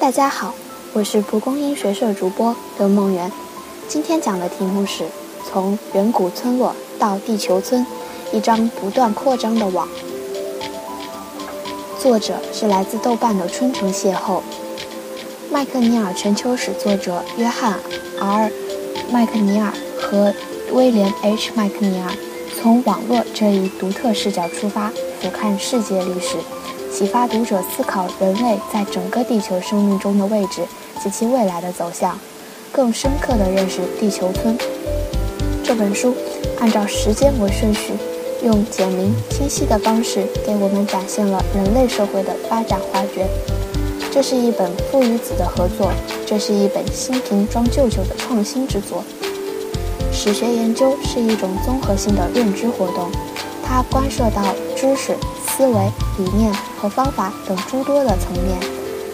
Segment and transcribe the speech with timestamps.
[0.00, 0.54] 大家好，
[0.92, 3.30] 我是蒲公英学社主播刘梦圆。
[3.88, 5.04] 今天讲的题目是
[5.48, 7.86] 从远古村落到地球村，
[8.32, 9.88] 一张不断扩张的网。
[11.98, 14.40] 作者是来自豆瓣的春城邂逅。
[15.50, 17.78] 麦克尼尔全球史作者约翰
[18.18, 18.50] ·R·
[19.10, 20.34] 麦克尼尔和
[20.72, 22.10] 威廉 ·H· 麦克尼尔
[22.60, 24.90] 从网络这一独特视角出发，
[25.20, 26.36] 俯瞰世界历史。
[26.94, 30.62] 启发读者思考人类在整个地球生命中的位置
[31.02, 32.16] 及其未来的走向，
[32.70, 34.56] 更深刻地认识地球村。
[35.64, 36.14] 这本书
[36.60, 37.94] 按照时间为顺序，
[38.44, 43.26] 用简明清晰的方式给我们展现了人类社会的发展画卷。
[44.12, 45.90] 这是一本父与子的合作，
[46.24, 49.02] 这是一本新瓶装旧酒的创新之作。
[50.12, 53.10] 史学研究是一种综合性的认知活动，
[53.64, 55.16] 它关涉到知识。
[55.56, 55.72] 思维、
[56.18, 58.58] 理念和方法等诸多的层面，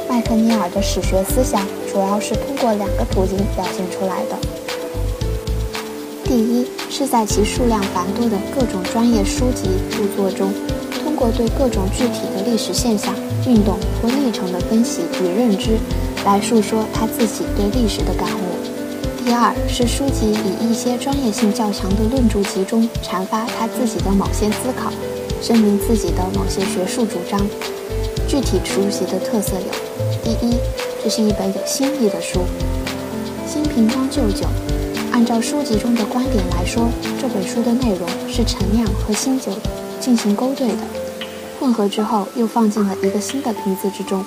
[0.08, 1.60] 麦克尼尔的史学思想
[1.92, 4.38] 主要是通过两个途径表现出来的。
[6.24, 10.50] 第一，是在其数量繁多的各种专业书籍著作中，
[11.04, 13.14] 通过对各种具体的历史现象、
[13.46, 15.76] 运动或历程的分析与认知，
[16.24, 19.22] 来述说他自己对历史的感悟。
[19.22, 24.90] 第二，是书籍以一些专业性较强的论著集中阐发他自己的某些思考。
[25.42, 27.40] 声明自己的某些学术主张。
[28.28, 29.66] 具体书籍的特色有：
[30.22, 30.56] 第一，
[31.02, 32.40] 这是一本有新意的书，
[33.46, 34.46] 新瓶装旧酒。
[35.12, 36.88] 按照书籍中的观点来说，
[37.20, 39.50] 这本书的内容是陈酿和新酒
[39.98, 40.78] 进行勾兑的，
[41.58, 44.24] 混合之后又放进了一个新的瓶子之中。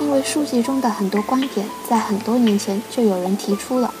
[0.00, 3.94] 因为书籍中的很多观点在很多年前就有人提出了，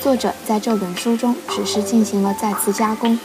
[0.00, 3.16] 作者在这本书中只是进行了再次加工。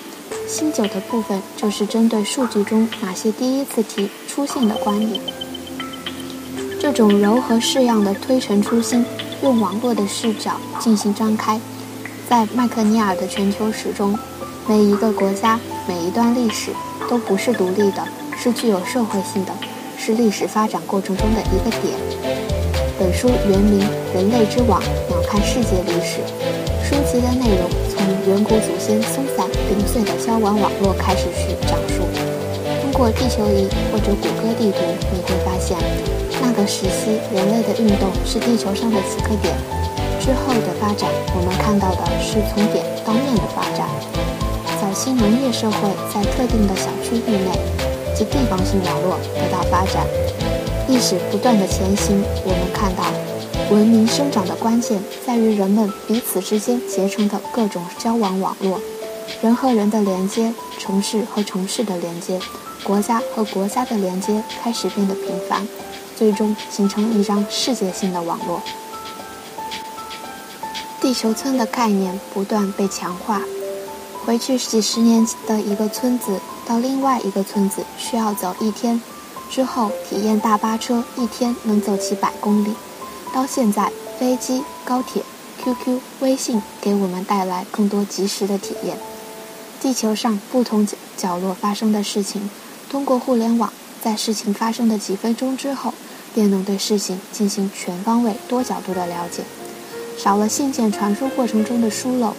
[0.52, 5.22] 新酒的部分就是针对数据中哪些第一次提出现的观点。
[6.78, 9.06] 这种柔和式样的推陈出新，
[9.42, 11.58] 用网络的视角进行张开。
[12.30, 14.20] 在麦克尼尔的全球史中，
[14.68, 16.72] 每一个国家、每一段历史
[17.10, 18.06] 都不是独立的，
[18.38, 19.54] 是具有社会性的，
[19.98, 21.94] 是历史发展过程中的一个点。
[23.00, 23.80] 本书原名
[24.14, 26.18] 《人类之网：鸟瞰世界历史》，
[26.84, 27.70] 书籍的内容
[28.28, 29.48] 远古祖先松散。
[29.70, 32.06] 零碎的交往网络开始去讲述。
[32.82, 34.78] 通过地球仪或者谷歌地图，
[35.12, 35.78] 你会发现，
[36.42, 39.54] 那个时期人类的运动是地球上的几个点。
[40.20, 43.88] 之后的发展，我们看到的是从点到面的发展。
[44.80, 47.50] 早期农业社会在特定的小区域内
[48.14, 50.06] 及地方性网络得到发展。
[50.88, 53.04] 历史不断的前行，我们看到，
[53.72, 58.82] 文明生长的关键在于人们彼此之间结成的各种交往网络。
[59.42, 62.38] 人和人的连接，城市和城市的连接，
[62.84, 65.66] 国家和国家的连接开始变得频繁，
[66.18, 68.62] 最终形成一张世界性的网络。
[71.00, 73.42] 地球村的概念不断被强化。
[74.26, 79.02] 回去几十年的一个村子到另外一个村子需要走一天，
[79.50, 82.74] 之后体验大巴车一天能走几百公里，
[83.34, 85.24] 到现在飞机、高铁、
[85.64, 88.98] QQ、微信给我们带来更多及时的体验。
[89.80, 92.50] 地球上不同角角落发生的事情，
[92.90, 93.72] 通过互联网，
[94.04, 95.94] 在事情发生的几分钟之后，
[96.34, 99.44] 便能对事情进行全方位、多角度的了解，
[100.18, 102.36] 少了信件传输过程中的疏漏。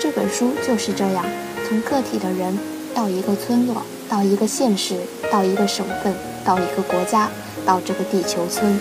[0.00, 1.24] 这本书就是这样，
[1.68, 2.58] 从个体的人
[2.94, 5.00] 到一个村落，到一个县市，
[5.30, 7.30] 到一个省份，到一个国家，
[7.64, 8.78] 到这个地球村，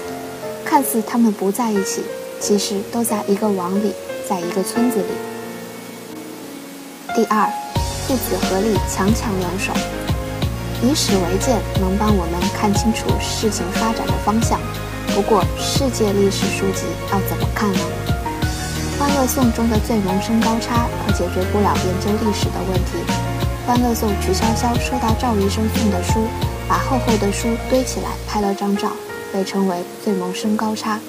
[0.66, 2.04] 看似他们不在一起，
[2.40, 3.94] 其实都在一个网里，
[4.28, 5.06] 在一个村子里。
[7.16, 7.50] 第二，
[8.08, 9.74] 父子合力，强强联手，
[10.82, 14.60] 以史为鉴，能帮我们看清楚事情发展的方向。
[15.14, 17.80] 不过，世界历史书籍要怎么看呢？
[19.00, 23.04] 《欢乐颂》中的最萌身高差可解决不了研究历史的问题。
[23.68, 26.28] 《欢乐颂》曲筱绡收到赵医生送的书，
[26.68, 28.92] 把厚厚的书堆起来拍了张照，
[29.32, 31.00] 被称为最萌身高差。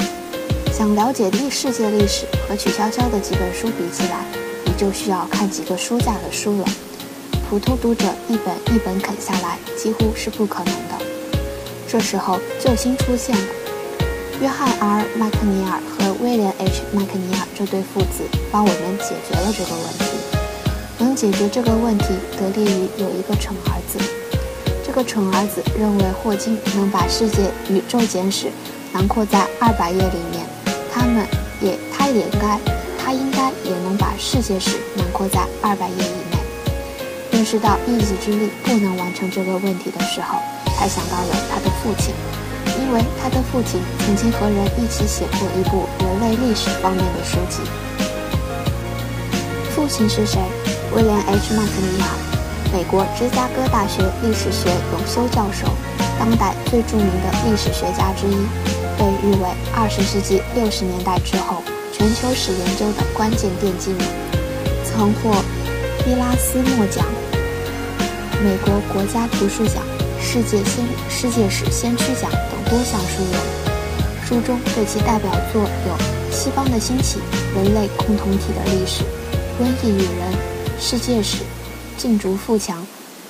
[0.73, 4.25] 想了解历世界历史，和曲筱绡的几本书比起来。
[4.65, 6.67] 你就需要看几个书架的书了，
[7.49, 11.05] 普通读者一本一本啃下来几乎是不可能的。
[11.87, 13.47] 这时候救星出现了，
[14.41, 20.17] 约翰 ·R· 麦克尼尔和威廉 ·H· 麦克尼尔这对父子帮我们解决了这个问题。
[20.99, 22.07] 能解决这个问题，
[22.39, 23.99] 得力于有一个蠢儿子。
[24.93, 28.49] 一个蠢儿子认为霍金能把世界宇宙简史
[28.93, 30.45] 囊括在二百页里面，
[30.93, 31.27] 他们
[31.63, 32.61] 也，他也该。
[32.99, 36.37] 他应该也能把世界史囊括在二百页以内。
[37.31, 40.37] 认识到一己之力不能完成这个问题的时候，
[40.77, 42.13] 他想到了他的父亲，
[42.79, 47.63] 因为他的父亲曾经和人一起写过一部人类历史方面的书籍。
[49.75, 50.39] 父亲是谁？
[50.95, 52.09] 威廉 ·H· 麦克尼尔，
[52.73, 55.69] 美国芝加哥大学历史学永修教授，
[56.19, 58.37] 当代最著名的历史学家之一，
[58.97, 64.01] 被誉为二十世纪六十年代之后全球史研究的关键奠基人，
[64.85, 65.35] 曾获
[66.07, 67.05] 伊拉斯莫奖、
[68.43, 69.83] 美国国家图书奖。
[70.25, 73.37] 世界先世界史先驱奖等多项殊荣，
[74.25, 75.95] 书中对其代表作有
[76.35, 77.19] 《西方的兴起》
[77.57, 79.03] 《人类共同体的历史》
[79.63, 80.33] 《瘟疫与人》
[80.81, 81.39] 《世界史》
[82.03, 82.83] 《禁足富强》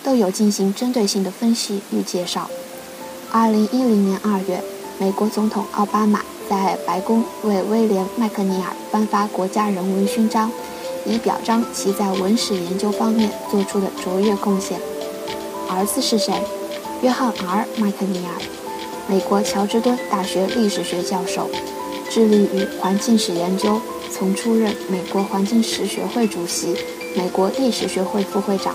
[0.02, 2.48] 都有进行针对性的分析与介绍。
[3.30, 4.64] 二零一零年二月，
[4.98, 10.50] 美国总统奥巴马在白宫为威廉·麦克尼尔颁发国家人文勋章，
[11.04, 14.80] 以表彰其在文史研究方面做出的卓越贡献。
[15.68, 16.32] 儿子是谁？
[17.02, 18.32] 约翰 ·R· 麦克尼尔，
[19.06, 21.46] 美国乔治敦大学历史学教授，
[22.08, 23.78] 致力于环境史研究，
[24.10, 26.74] 曾出任美国环境史学会主席、
[27.16, 28.74] 美国历史学会副会长，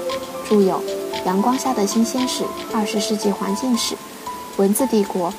[0.49, 0.75] 著有
[1.25, 2.43] 《阳光下的新鲜史》
[2.73, 3.95] 《二十世纪环境史》
[4.57, 5.29] 《文字帝国》《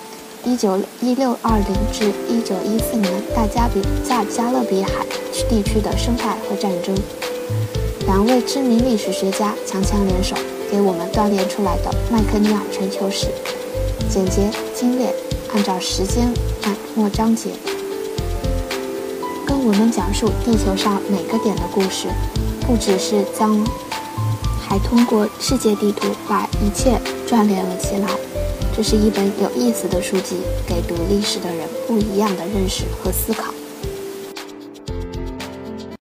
[0.45, 5.07] 一九一六二零至一九一四年大加比加加勒比海
[5.49, 6.95] 地区的生态和战争》。
[8.07, 10.37] 两位知名历史学家强强联手。
[10.71, 13.29] 给我们锻炼出来的麦克尼尔全球史，
[14.11, 15.11] 简洁精炼，
[15.55, 16.31] 按照时间
[16.61, 17.49] 按末章节，
[19.47, 22.09] 跟我们讲述地球上每个点的故事，
[22.69, 23.65] 不只是将，
[24.61, 28.07] 还通过世界地图把一切串联了起来。
[28.77, 30.37] 这是一本有意思的书籍，
[30.67, 33.55] 给读历史的人不一样的认识和思考。